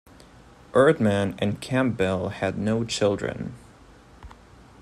[0.73, 3.53] Erdman and Campbell had no children.